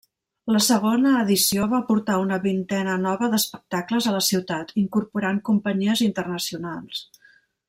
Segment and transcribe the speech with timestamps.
[0.53, 7.09] La segona edició va portar una vintena nova d'espectacles a la ciutat, incorporant companyies internacionals.